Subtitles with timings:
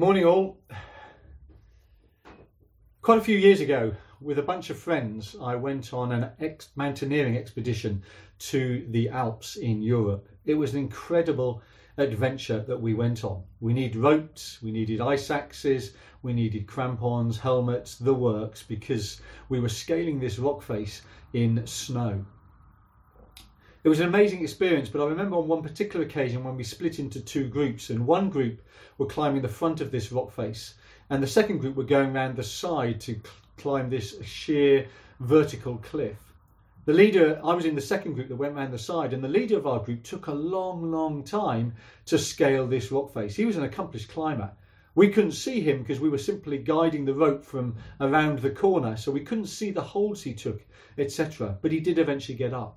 [0.00, 0.56] Morning, all.
[3.02, 6.70] Quite a few years ago, with a bunch of friends, I went on an ex-
[6.74, 8.02] mountaineering expedition
[8.38, 10.26] to the Alps in Europe.
[10.46, 11.60] It was an incredible
[11.98, 13.42] adventure that we went on.
[13.60, 15.92] We needed ropes, we needed ice axes,
[16.22, 19.20] we needed crampons, helmets, the works, because
[19.50, 21.02] we were scaling this rock face
[21.34, 22.24] in snow.
[23.82, 26.98] It was an amazing experience, but I remember on one particular occasion when we split
[26.98, 28.60] into two groups, and one group
[28.98, 30.74] were climbing the front of this rock face,
[31.08, 33.18] and the second group were going around the side to
[33.56, 34.86] climb this sheer
[35.20, 36.18] vertical cliff.
[36.84, 39.28] The leader, I was in the second group that went around the side, and the
[39.28, 41.72] leader of our group took a long, long time
[42.04, 43.34] to scale this rock face.
[43.34, 44.50] He was an accomplished climber.
[44.94, 48.98] We couldn't see him because we were simply guiding the rope from around the corner,
[48.98, 50.60] so we couldn't see the holds he took,
[50.98, 51.56] etc.
[51.62, 52.76] But he did eventually get up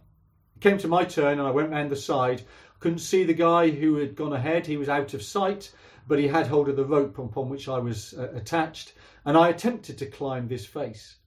[0.63, 2.41] came to my turn and I went round the side.
[2.79, 4.65] Couldn't see the guy who had gone ahead.
[4.65, 5.73] He was out of sight,
[6.07, 8.93] but he had hold of the rope upon which I was uh, attached.
[9.25, 11.17] And I attempted to climb this face.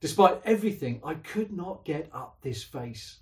[0.00, 3.20] Despite everything, I could not get up this face.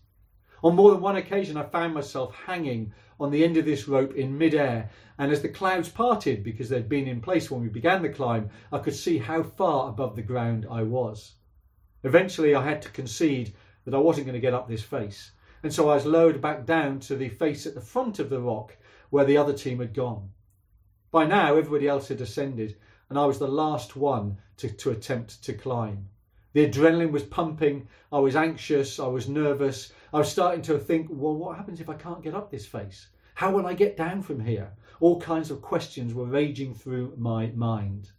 [0.65, 4.15] On more than one occasion, I found myself hanging on the end of this rope
[4.15, 4.91] in midair.
[5.19, 8.51] And as the clouds parted, because they'd been in place when we began the climb,
[8.73, 11.35] I could see how far above the ground I was.
[12.03, 15.31] Eventually, I had to concede that I wasn't going to get up this face
[15.63, 18.41] and so I was lowered back down to the face at the front of the
[18.41, 18.77] rock
[19.11, 20.31] where the other team had gone.
[21.11, 22.77] By now, everybody else had ascended,
[23.09, 26.09] and I was the last one to, to attempt to climb.
[26.53, 29.93] The adrenaline was pumping, I was anxious, I was nervous.
[30.13, 33.09] I was starting to think, well, what happens if I can't get up this face?
[33.35, 34.73] How will I get down from here?
[34.99, 38.11] All kinds of questions were raging through my mind.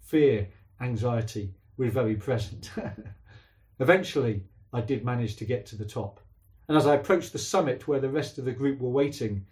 [0.00, 0.48] Fear,
[0.80, 2.70] anxiety were very present.
[3.78, 6.20] Eventually, I did manage to get to the top.
[6.68, 9.44] And as I approached the summit where the rest of the group were waiting,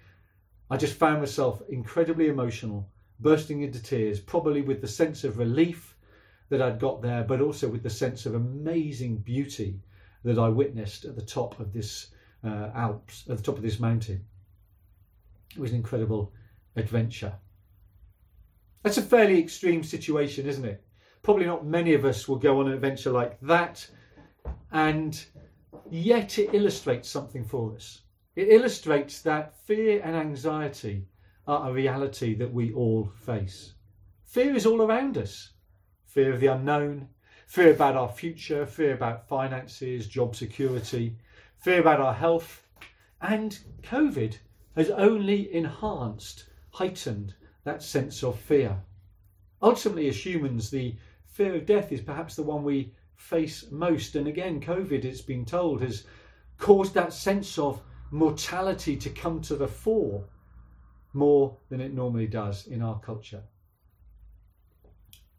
[0.70, 2.88] I just found myself incredibly emotional,
[3.20, 5.96] bursting into tears, probably with the sense of relief
[6.48, 9.80] that I'd got there, but also with the sense of amazing beauty
[10.24, 12.08] that I witnessed at the top of this
[12.44, 14.24] uh, Alps, at the top of this mountain.
[15.54, 16.32] It was an incredible
[16.76, 17.34] adventure.
[18.82, 20.82] That's a fairly extreme situation, isn't it?
[21.22, 23.86] Probably not many of us will go on an adventure like that
[24.72, 25.24] and
[25.90, 28.02] yet it illustrates something for us.
[28.34, 31.06] It illustrates that fear and anxiety
[31.46, 33.74] are a reality that we all face.
[34.24, 35.50] Fear is all around us
[36.06, 37.08] fear of the unknown,
[37.46, 41.16] fear about our future, fear about finances, job security,
[41.56, 42.66] fear about our health,
[43.22, 44.36] and COVID
[44.76, 47.34] has only enhanced, heightened
[47.64, 48.76] that sense of fear.
[49.62, 50.96] Ultimately, as humans, the
[51.26, 54.16] fear of death is perhaps the one we face most.
[54.16, 56.04] And again, COVID, it's been told, has
[56.58, 60.24] caused that sense of mortality to come to the fore
[61.12, 63.42] more than it normally does in our culture.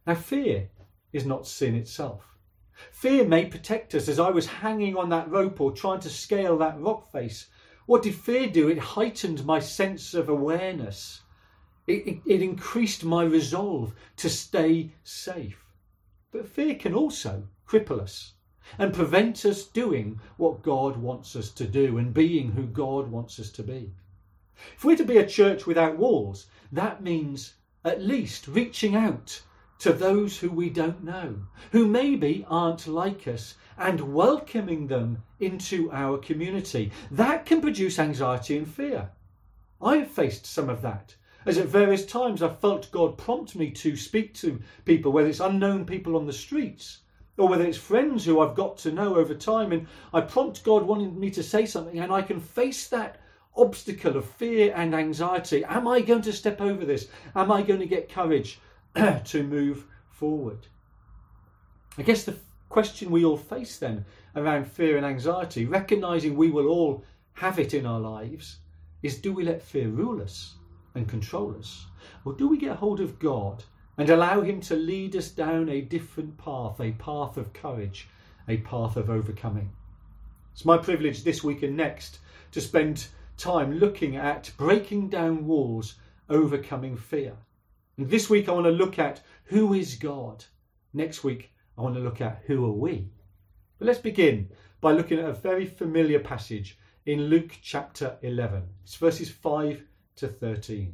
[0.08, 0.70] Now, fear
[1.12, 2.26] is not sin itself.
[2.92, 4.08] Fear may protect us.
[4.08, 7.48] As I was hanging on that rope or trying to scale that rock face,
[7.86, 8.70] what did fear do?
[8.70, 11.22] It heightened my sense of awareness.
[11.86, 15.64] It, it, it increased my resolve to stay safe.
[16.32, 18.34] But fear can also cripple us
[18.78, 23.40] and prevent us doing what God wants us to do and being who God wants
[23.40, 23.92] us to be.
[24.76, 29.42] If we're to be a church without walls, that means at least reaching out
[29.80, 31.36] to those who we don't know,
[31.72, 36.92] who maybe aren't like us, and welcoming them into our community.
[37.10, 39.10] That can produce anxiety and fear.
[39.82, 41.16] I have faced some of that.
[41.44, 45.40] As at various times I've felt God prompt me to speak to people, whether it's
[45.40, 47.00] unknown people on the streets
[47.38, 50.84] or whether it's friends who I've got to know over time, and I prompt God
[50.84, 53.20] wanting me to say something, and I can face that
[53.56, 55.64] obstacle of fear and anxiety.
[55.66, 57.08] Am I going to step over this?
[57.36, 58.60] Am I going to get courage
[59.26, 60.68] to move forward?
[61.98, 62.38] I guess the
[62.70, 64.06] question we all face then
[64.36, 68.58] around fear and anxiety, recognizing we will all have it in our lives,
[69.02, 70.56] is do we let fear rule us
[70.96, 71.86] and control us?
[72.26, 73.64] Or do we get hold of God
[73.98, 78.08] and allow Him to lead us down a different path, a path of courage,
[78.48, 79.72] a path of overcoming.
[80.54, 82.20] It's my privilege this week and next
[82.52, 83.08] to spend
[83.38, 85.96] time looking at breaking down walls,
[86.30, 87.34] overcoming fear.
[87.98, 90.46] And this week I want to look at who is God.
[90.94, 93.10] Next week I want to look at who are we.
[93.80, 94.50] But let's begin
[94.82, 98.64] by looking at a very familiar passage in Luke chapter 11.
[98.84, 99.84] It's verses 5
[100.18, 100.94] to 13.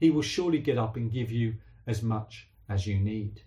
[0.00, 1.54] he will surely get up and give you
[1.86, 3.42] as much as you need.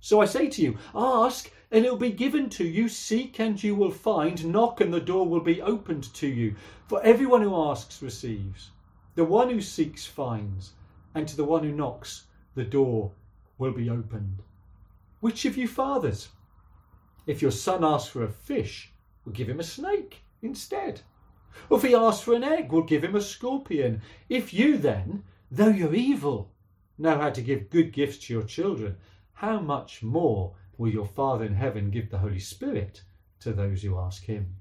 [0.00, 3.62] So I say to you, ask and it will be given to you, seek and
[3.62, 6.54] you will find, knock and the door will be opened to you.
[6.86, 8.70] For everyone who asks receives,
[9.16, 10.72] the one who seeks finds,
[11.14, 13.10] and to the one who knocks, the door
[13.58, 14.42] will be opened.
[15.20, 16.28] Which of you fathers,
[17.26, 18.92] if your son asks for a fish,
[19.24, 21.00] will give him a snake instead?
[21.68, 24.00] Or if he asks for an egg, will give him a scorpion?
[24.28, 26.52] If you then, though you're evil,
[26.96, 28.96] know how to give good gifts to your children,
[29.32, 33.02] how much more will your Father in heaven give the Holy Spirit
[33.40, 34.54] to those who ask him?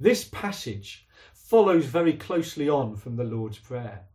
[0.00, 4.06] This passage follows very closely on from the Lord's Prayer.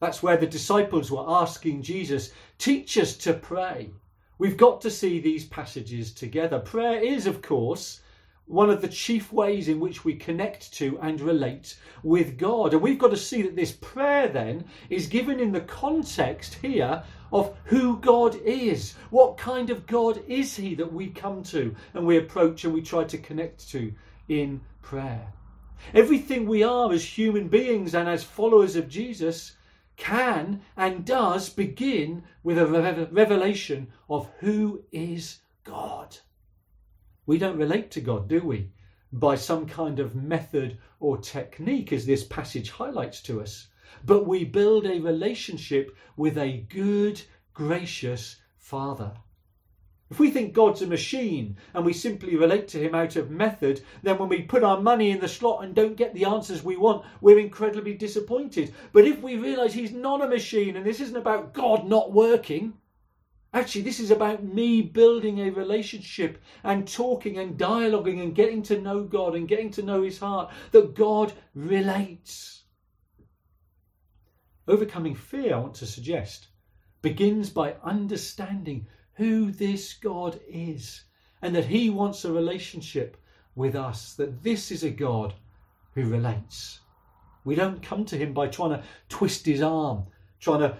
[0.00, 3.90] That's where the disciples were asking Jesus, Teach us to pray.
[4.38, 6.58] We've got to see these passages together.
[6.58, 8.00] Prayer is, of course,
[8.46, 12.72] one of the chief ways in which we connect to and relate with God.
[12.72, 17.02] And we've got to see that this prayer then is given in the context here
[17.32, 18.94] of who God is.
[19.10, 22.82] What kind of God is He that we come to and we approach and we
[22.82, 23.92] try to connect to
[24.28, 25.32] in prayer?
[25.92, 29.56] Everything we are as human beings and as followers of Jesus
[29.96, 36.16] can and does begin with a revelation of who is God.
[37.26, 38.70] We don't relate to God, do we?
[39.12, 43.66] By some kind of method or technique, as this passage highlights to us.
[44.04, 47.20] But we build a relationship with a good,
[47.52, 49.12] gracious Father.
[50.08, 53.82] If we think God's a machine and we simply relate to Him out of method,
[54.04, 56.76] then when we put our money in the slot and don't get the answers we
[56.76, 58.72] want, we're incredibly disappointed.
[58.92, 62.74] But if we realise He's not a machine and this isn't about God not working,
[63.56, 68.78] Actually, this is about me building a relationship and talking and dialoguing and getting to
[68.78, 72.64] know God and getting to know His heart, that God relates.
[74.68, 76.48] Overcoming fear, I want to suggest,
[77.00, 81.04] begins by understanding who this God is
[81.40, 83.16] and that He wants a relationship
[83.54, 85.32] with us, that this is a God
[85.94, 86.80] who relates.
[87.44, 90.08] We don't come to Him by trying to twist His arm,
[90.40, 90.76] trying to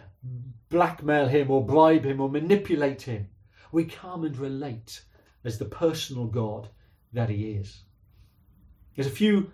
[0.69, 3.29] blackmail him or bribe him or manipulate him.
[3.73, 5.03] We come and relate
[5.45, 6.69] as the personal God
[7.13, 7.83] that he is.
[8.95, 9.53] There's a few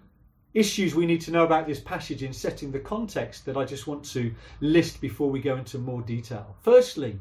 [0.54, 3.86] issues we need to know about this passage in setting the context that I just
[3.86, 6.56] want to list before we go into more detail.
[6.62, 7.18] Firstly,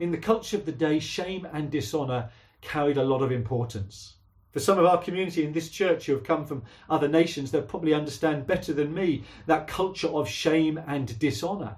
[0.00, 2.30] in the culture of the day, shame and dishonour
[2.60, 4.14] carried a lot of importance.
[4.52, 7.62] For some of our community in this church who have come from other nations, they'll
[7.62, 11.76] probably understand better than me that culture of shame and dishonour.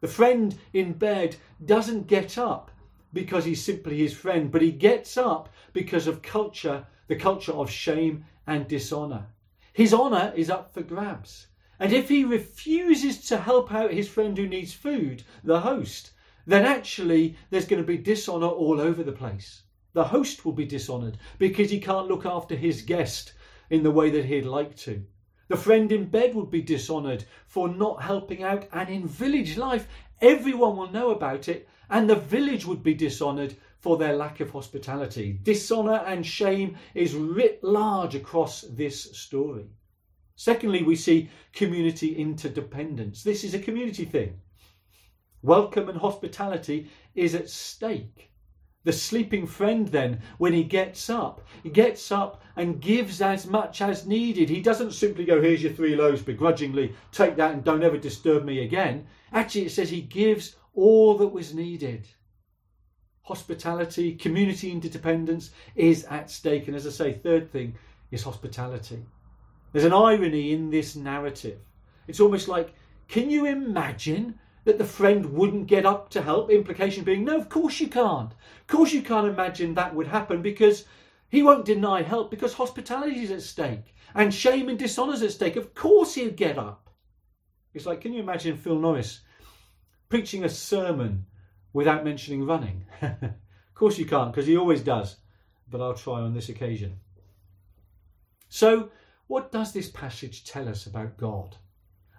[0.00, 2.70] The friend in bed doesn't get up
[3.12, 7.70] because he's simply his friend, but he gets up because of culture, the culture of
[7.70, 9.26] shame and dishonour.
[9.72, 11.48] His honour is up for grabs.
[11.80, 16.10] And if he refuses to help out his friend who needs food, the host,
[16.46, 19.62] then actually there's going to be dishonour all over the place.
[19.92, 23.32] The host will be dishonoured because he can't look after his guest
[23.70, 25.04] in the way that he'd like to.
[25.48, 29.88] The friend in bed would be dishonoured for not helping out, and in village life,
[30.20, 34.50] everyone will know about it, and the village would be dishonoured for their lack of
[34.50, 35.38] hospitality.
[35.42, 39.66] Dishonour and shame is writ large across this story.
[40.36, 43.22] Secondly, we see community interdependence.
[43.22, 44.40] This is a community thing.
[45.42, 48.30] Welcome and hospitality is at stake.
[48.84, 53.82] The sleeping friend, then, when he gets up, he gets up and gives as much
[53.82, 54.48] as needed.
[54.48, 58.44] He doesn't simply go, Here's your three loaves, begrudgingly, take that and don't ever disturb
[58.44, 59.06] me again.
[59.32, 62.06] Actually, it says he gives all that was needed.
[63.22, 66.68] Hospitality, community interdependence is at stake.
[66.68, 67.74] And as I say, third thing
[68.10, 69.04] is hospitality.
[69.72, 71.58] There's an irony in this narrative.
[72.06, 72.74] It's almost like,
[73.06, 76.50] can you imagine that the friend wouldn't get up to help.
[76.50, 78.32] Implication being, no, of course you can't.
[78.60, 80.84] Of course you can't imagine that would happen because
[81.30, 85.32] he won't deny help because hospitality is at stake and shame and dishonour is at
[85.32, 85.56] stake.
[85.56, 86.90] Of course he'd get up.
[87.72, 89.20] It's like, can you imagine Phil Norris
[90.10, 91.24] preaching a sermon
[91.72, 92.84] without mentioning running?
[93.00, 95.16] of course you can't because he always does,
[95.70, 97.00] but I'll try on this occasion.
[98.50, 98.90] So,
[99.28, 101.56] what does this passage tell us about God?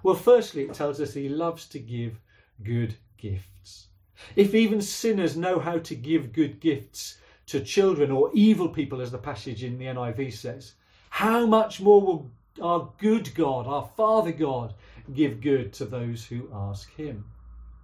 [0.02, 2.20] Well, firstly, it tells us he loves to give
[2.64, 3.88] good gifts.
[4.36, 9.12] If even sinners know how to give good gifts to children or evil people, as
[9.12, 10.74] the passage in the NIV says,
[11.10, 14.74] how much more will our good God, our Father God,
[15.14, 17.26] give good to those who ask Him?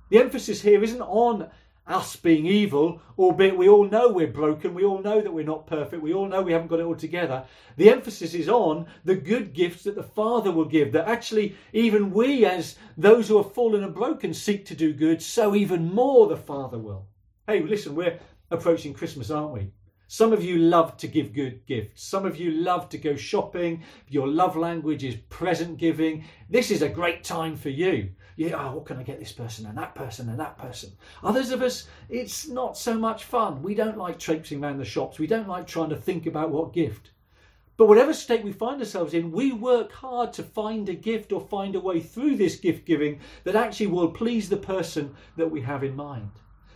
[0.10, 1.50] The emphasis here isn't on
[1.88, 5.68] us being evil, albeit we all know we're broken, we all know that we're not
[5.68, 7.46] perfect, we all know we haven't got it all together.
[7.78, 12.12] The emphasis is on the good gifts that the Father will give, that actually even
[12.12, 16.28] we, as those who are fallen and broken, seek to do good, so even more
[16.28, 17.08] the Father will.
[17.46, 19.72] Hey, listen, we're approaching Christmas, aren't we?
[20.08, 22.04] Some of you love to give good gifts.
[22.04, 23.84] Some of you love to go shopping.
[24.08, 26.26] Your love language is present giving.
[26.48, 28.12] This is a great time for you.
[28.38, 30.92] Yeah, oh, what can I get this person and that person and that person?
[31.24, 33.64] Others of us, it's not so much fun.
[33.64, 35.18] We don't like traipsing around the shops.
[35.18, 37.12] We don't like trying to think about what gift.
[37.78, 41.42] But whatever state we find ourselves in, we work hard to find a gift or
[41.42, 45.62] find a way through this gift giving that actually will please the person that we
[45.62, 46.32] have in mind.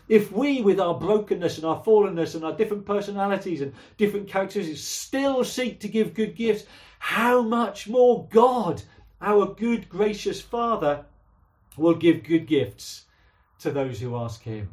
[0.10, 4.82] If we, with our brokenness and our fallenness and our different personalities and different characteristics,
[4.82, 6.66] still seek to give good gifts,
[6.98, 8.82] how much more God,
[9.22, 11.06] our good, gracious Father,
[11.78, 13.06] will give good gifts
[13.60, 14.70] to those who ask Him.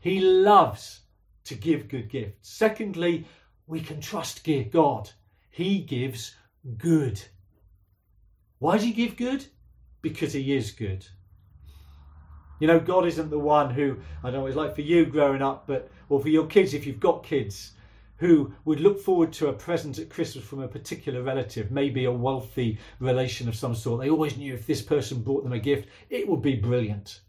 [0.00, 1.00] He loves
[1.44, 2.48] to give good gifts.
[2.48, 3.26] Secondly,
[3.66, 5.10] we can trust God.
[5.50, 6.34] He gives
[6.78, 7.20] good.
[8.58, 9.44] Why does He give good?
[10.00, 11.06] Because He is good.
[12.60, 15.42] You know, God isn't the one who, I don't know it's like for you growing
[15.42, 17.72] up, but, or for your kids, if you've got kids,
[18.18, 22.12] who would look forward to a present at Christmas from a particular relative, maybe a
[22.12, 24.02] wealthy relation of some sort.
[24.02, 27.20] They always knew if this person brought them a gift, it would be brilliant.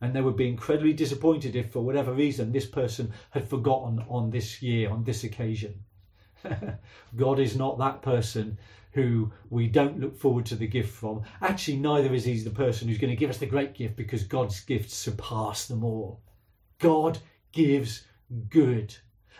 [0.00, 4.30] And they would be incredibly disappointed if, for whatever reason, this person had forgotten on
[4.30, 5.82] this year, on this occasion.
[7.16, 8.58] God is not that person
[8.92, 11.22] who we don't look forward to the gift from.
[11.40, 14.24] Actually, neither is he the person who's going to give us the great gift because
[14.24, 16.20] God's gifts surpass them all.
[16.78, 17.18] God
[17.52, 18.04] gives
[18.48, 18.94] good.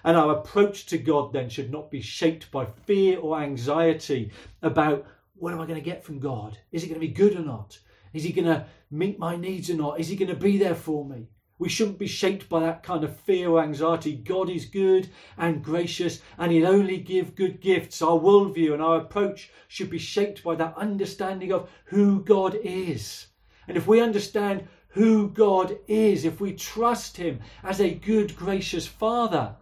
[0.05, 4.31] And our approach to God then should not be shaped by fear or anxiety
[4.63, 6.59] about what am I going to get from God?
[6.71, 7.79] Is it going to be good or not?
[8.13, 10.01] Is he going to meet my needs or not?
[10.01, 11.29] Is he going to be there for me?
[11.61, 14.15] We shouldn't be shaped by that kind of fear or anxiety.
[14.15, 18.01] God is good and gracious, and He'll only give good gifts.
[18.01, 23.27] Our worldview and our approach should be shaped by that understanding of who God is.
[23.69, 28.87] And if we understand who God is, if we trust Him as a good, gracious
[28.87, 29.55] Father,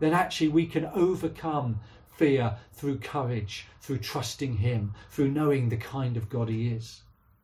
[0.00, 1.80] then actually we can overcome
[2.14, 7.00] fear through courage, through trusting Him, through knowing the kind of God He is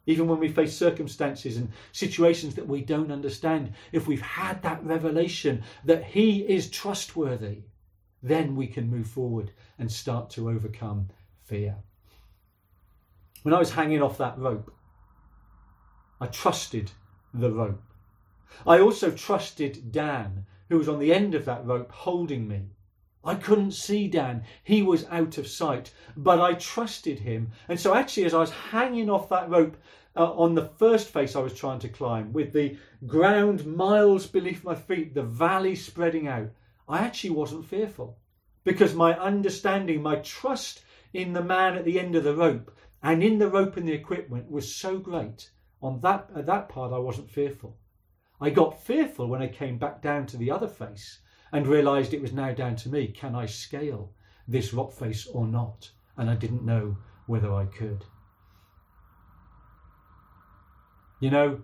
[0.09, 4.83] even when we face circumstances and situations that we don't understand, if we've had that
[4.83, 7.65] revelation that He is trustworthy,
[8.23, 11.11] then we can move forward and start to overcome
[11.45, 11.77] fear.
[13.43, 14.75] When I was hanging off that rope,
[16.23, 16.91] I trusted
[17.35, 17.83] the rope.
[18.67, 22.71] I also trusted Dan, who was on the end of that rope holding me.
[23.25, 24.45] I couldn't see Dan.
[24.63, 27.51] He was out of sight, but I trusted him.
[27.69, 29.77] And so, actually, as I was hanging off that rope
[30.17, 34.63] uh, on the first face I was trying to climb, with the ground miles beneath
[34.63, 36.51] my feet, the valley spreading out,
[36.89, 38.19] I actually wasn't fearful
[38.65, 43.23] because my understanding, my trust in the man at the end of the rope and
[43.23, 45.51] in the rope and the equipment was so great.
[45.83, 47.77] On that, at that part, I wasn't fearful.
[48.41, 51.19] I got fearful when I came back down to the other face
[51.53, 53.09] and realised it was now down to me.
[53.09, 54.13] Can I scale
[54.47, 55.91] this rock face or not?
[56.17, 58.05] And I didn't know whether I could.
[61.21, 61.61] You know,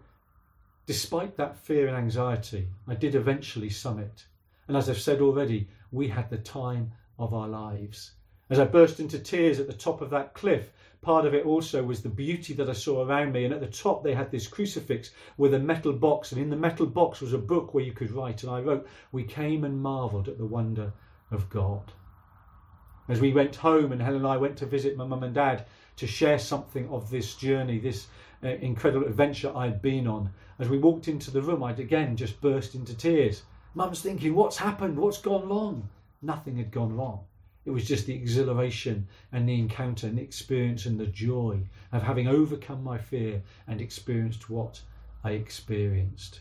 [0.87, 4.26] despite that fear and anxiety, I did eventually summit.
[4.69, 8.12] And as I've said already, we had the time of our lives.
[8.50, 10.73] As I burst into tears at the top of that cliff,
[11.04, 13.44] part of it also was the beauty that I saw around me.
[13.44, 16.56] And at the top, they had this crucifix with a metal box, and in the
[16.56, 18.42] metal box was a book where you could write.
[18.42, 20.92] And I wrote, We came and marvelled at the wonder
[21.30, 21.92] of God.
[23.08, 25.66] As we went home, and Helen and I went to visit my mum and dad
[25.96, 28.06] to share something of this journey, this
[28.42, 32.40] uh, incredible adventure I'd been on, as we walked into the room, I'd again just
[32.40, 33.42] burst into tears.
[33.75, 34.99] Mum's thinking, What's happened?
[34.99, 35.88] What's gone wrong?
[36.23, 37.25] Nothing had gone wrong.
[37.64, 41.61] It was just the exhilaration and the encounter and the experience and the joy
[41.92, 44.83] of having overcome my fear and experienced what
[45.23, 46.40] I experienced.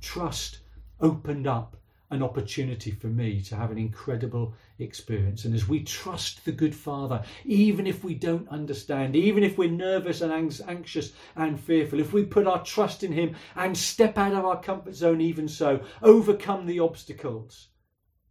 [0.00, 0.60] Trust
[1.00, 1.76] opened up
[2.12, 5.44] an opportunity for me to have an incredible experience.
[5.44, 9.70] And as we trust the good Father, even if we don't understand, even if we're
[9.70, 14.34] nervous and anxious and fearful, if we put our trust in Him and step out
[14.34, 17.68] of our comfort zone, even so, overcome the obstacles,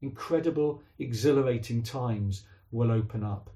[0.02, 3.50] incredible, exhilarating times will open up,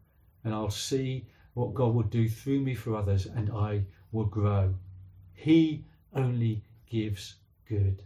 [0.43, 4.75] and I'll see what God will do through me for others, and I will grow.
[5.33, 5.83] He
[6.13, 7.35] only gives
[7.67, 8.03] good.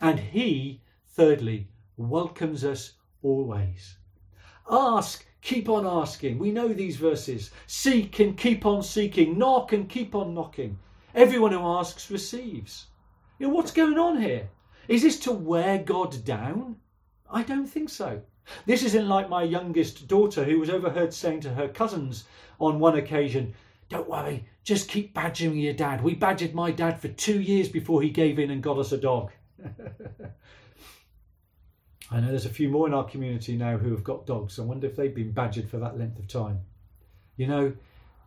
[0.00, 3.96] And He, thirdly, welcomes us always.
[4.70, 6.38] Ask, keep on asking.
[6.38, 7.50] We know these verses.
[7.66, 9.38] Seek and keep on seeking.
[9.38, 10.78] Knock and keep on knocking.
[11.14, 12.86] Everyone who asks receives.
[13.38, 14.50] You know, what's going on here?
[14.86, 16.76] Is this to wear God down?
[17.30, 18.22] I don't think so.
[18.64, 22.24] This isn't like my youngest daughter who was overheard saying to her cousins
[22.58, 23.54] on one occasion,
[23.88, 26.02] Don't worry, just keep badgering your dad.
[26.02, 28.98] We badgered my dad for two years before he gave in and got us a
[28.98, 29.32] dog.
[32.10, 34.58] I know there's a few more in our community now who have got dogs.
[34.58, 36.60] I wonder if they've been badgered for that length of time.
[37.36, 37.74] You know,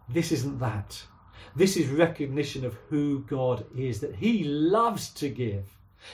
[0.08, 1.02] this isn't that.
[1.56, 5.66] This is recognition of who God is, that He loves to give.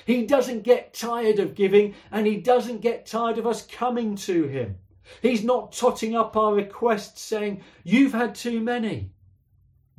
[0.05, 4.47] He doesn't get tired of giving and He doesn't get tired of us coming to
[4.47, 4.77] Him.
[5.21, 9.11] He's not totting up our requests saying, You've had too many.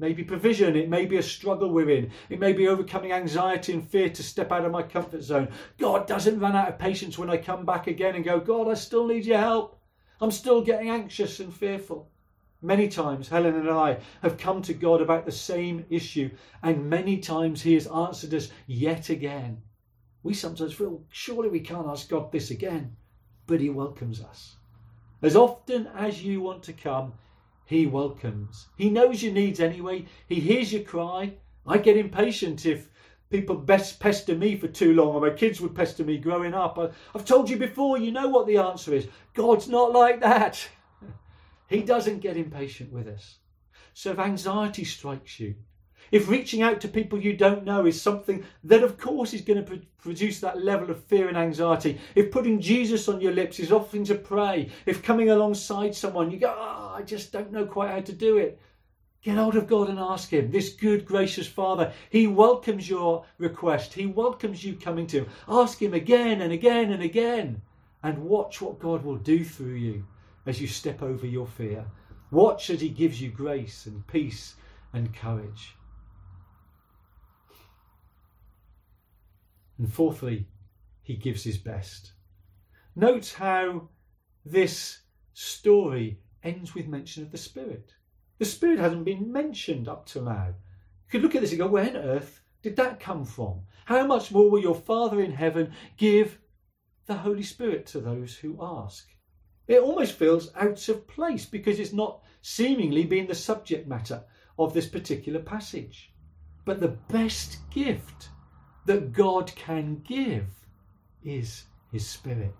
[0.00, 3.84] Maybe provision, it may be a struggle we're in, it may be overcoming anxiety and
[3.84, 5.48] fear to step out of my comfort zone.
[5.76, 8.74] God doesn't run out of patience when I come back again and go, God, I
[8.74, 9.80] still need your help.
[10.20, 12.10] I'm still getting anxious and fearful.
[12.60, 16.30] Many times, Helen and I have come to God about the same issue,
[16.62, 19.62] and many times He has answered us yet again.
[20.22, 22.96] We sometimes feel, surely we can't ask God this again,
[23.46, 24.56] but He welcomes us.
[25.22, 27.14] As often as you want to come,
[27.68, 28.68] he welcomes.
[28.78, 30.06] He knows your needs anyway.
[30.26, 31.34] He hears your cry.
[31.66, 32.88] I get impatient if
[33.28, 36.78] people best pester me for too long, or my kids would pester me growing up.
[36.78, 39.06] I, I've told you before, you know what the answer is.
[39.34, 40.66] God's not like that.
[41.68, 43.36] He doesn't get impatient with us.
[43.92, 45.56] So if anxiety strikes you,
[46.10, 49.64] if reaching out to people you don't know is something that, of course, is going
[49.64, 53.72] to produce that level of fear and anxiety, if putting Jesus on your lips is
[53.72, 57.90] offering to pray, if coming alongside someone you go, oh, I just don't know quite
[57.90, 58.60] how to do it,
[59.22, 60.50] get hold of God and ask Him.
[60.50, 65.28] This good, gracious Father, He welcomes your request, He welcomes you coming to Him.
[65.48, 67.62] Ask Him again and again and again,
[68.02, 70.04] and watch what God will do through you
[70.46, 71.84] as you step over your fear.
[72.30, 74.54] Watch as He gives you grace and peace
[74.92, 75.74] and courage.
[79.78, 80.48] And fourthly,
[81.02, 82.12] he gives his best.
[82.96, 83.88] Note how
[84.44, 85.02] this
[85.32, 87.94] story ends with mention of the Spirit.
[88.38, 90.48] The Spirit hasn't been mentioned up to now.
[90.48, 93.62] You could look at this and go, where on earth did that come from?
[93.84, 96.38] How much more will your Father in heaven give
[97.06, 99.08] the Holy Spirit to those who ask?
[99.66, 104.24] It almost feels out of place because it's not seemingly being the subject matter
[104.58, 106.12] of this particular passage.
[106.64, 108.30] But the best gift
[108.88, 110.46] that God can give
[111.22, 112.56] is his Spirit.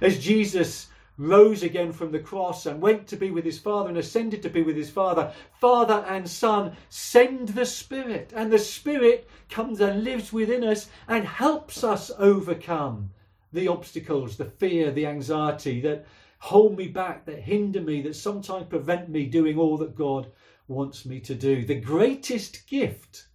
[0.00, 3.98] As Jesus rose again from the cross and went to be with his Father and
[3.98, 9.28] ascended to be with his Father, Father and Son send the Spirit, and the Spirit
[9.50, 13.10] comes and lives within us and helps us overcome
[13.52, 16.06] the obstacles, the fear, the anxiety that
[16.38, 20.30] hold me back, that hinder me, that sometimes prevent me doing all that God
[20.68, 21.64] wants me to do.
[21.64, 23.27] The greatest gift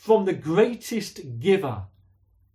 [0.00, 1.82] from the greatest giver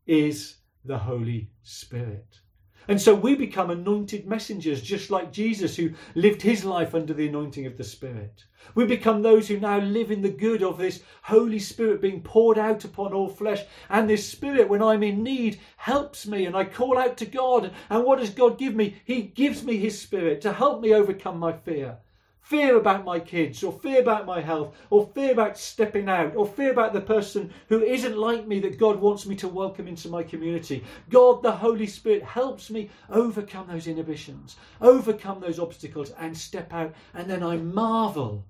[0.07, 2.39] is the Holy Spirit.
[2.87, 7.27] And so we become anointed messengers, just like Jesus, who lived his life under the
[7.27, 8.45] anointing of the Spirit.
[8.73, 12.57] We become those who now live in the good of this Holy Spirit being poured
[12.57, 13.63] out upon all flesh.
[13.91, 17.71] And this Spirit, when I'm in need, helps me and I call out to God.
[17.91, 18.95] And what does God give me?
[19.05, 21.99] He gives me His Spirit to help me overcome my fear
[22.45, 26.45] fear about my kids, or fear about my health, or fear about stepping out, or
[26.45, 30.09] fear about the person who isn't like me that God wants me to welcome into
[30.09, 30.83] my community.
[31.09, 36.93] God, the Holy Spirit, helps me overcome those inhibitions, overcome those obstacles, and step out.
[37.15, 38.45] And then I marvel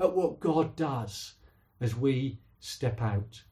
[0.00, 1.34] at what God does
[1.80, 3.44] as we step out.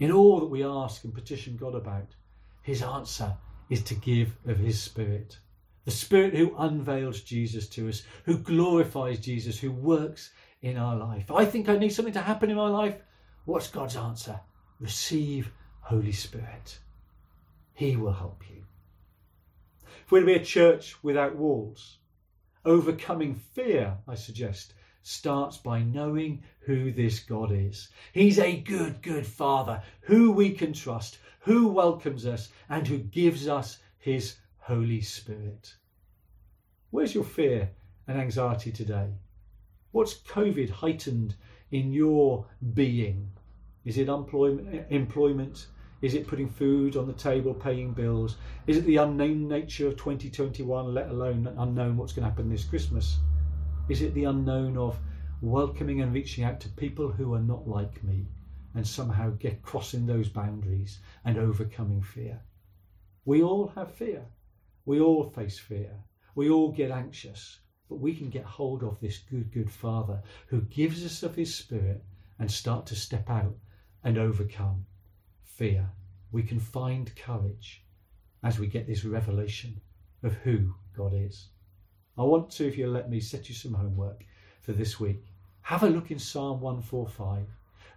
[0.00, 2.16] In all that we ask and petition God about,
[2.62, 3.36] his answer
[3.70, 5.38] is to give of his Spirit.
[5.84, 10.30] The Spirit who unveils Jesus to us, who glorifies Jesus, who works
[10.62, 11.30] in our life.
[11.30, 12.96] I think I need something to happen in my life.
[13.44, 14.40] What's God's answer?
[14.80, 16.78] Receive Holy Spirit.
[17.74, 18.64] He will help you.
[20.04, 21.98] If we're to be a church without walls,
[22.64, 27.90] overcoming fear, I suggest, starts by knowing who this God is.
[28.14, 33.48] He's a good, good Father who we can trust, who welcomes us, and who gives
[33.48, 35.74] us his Holy Spirit.
[36.90, 37.68] Where's your fear
[38.08, 39.10] and anxiety today?
[39.92, 41.34] What's COVID heightened
[41.70, 43.28] in your being?
[43.84, 45.66] Is it eh, employment?
[46.00, 48.38] Is it putting food on the table, paying bills?
[48.66, 52.64] Is it the unknown nature of 2021, let alone unknown what's going to happen this
[52.64, 53.18] Christmas?
[53.90, 54.98] Is it the unknown of
[55.42, 58.28] welcoming and reaching out to people who are not like me
[58.74, 62.40] and somehow get crossing those boundaries and overcoming fear?
[63.26, 64.24] We all have fear.
[64.86, 66.04] We all face fear.
[66.34, 67.60] We all get anxious.
[67.88, 71.54] But we can get hold of this good, good Father who gives us of His
[71.54, 72.02] Spirit
[72.38, 73.56] and start to step out
[74.02, 74.86] and overcome
[75.42, 75.90] fear.
[76.32, 77.84] We can find courage
[78.42, 79.80] as we get this revelation
[80.22, 81.48] of who God is.
[82.16, 84.24] I want to, if you'll let me, set you some homework
[84.60, 85.24] for this week.
[85.62, 87.46] Have a look in Psalm 145.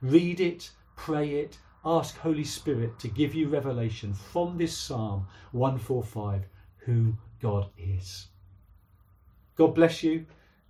[0.02, 6.46] Read it, pray it, ask Holy Spirit to give you revelation from this Psalm 145
[6.88, 8.30] who God is.
[9.56, 10.26] God bless you,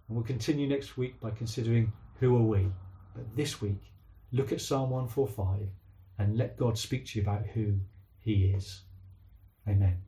[0.07, 2.71] and we'll continue next week by considering who are we.
[3.15, 3.93] But this week,
[4.31, 5.69] look at Psalm 145
[6.17, 7.75] and let God speak to you about who
[8.19, 8.81] He is.
[9.67, 10.01] Amen.